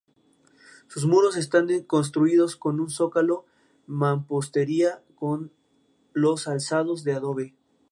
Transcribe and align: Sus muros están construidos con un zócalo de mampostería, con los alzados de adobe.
Sus 0.87 1.05
muros 1.05 1.37
están 1.37 1.67
construidos 1.83 2.55
con 2.55 2.79
un 2.79 2.89
zócalo 2.89 3.45
de 3.85 3.93
mampostería, 3.93 5.03
con 5.13 5.51
los 6.13 6.47
alzados 6.47 7.03
de 7.03 7.13
adobe. 7.13 7.53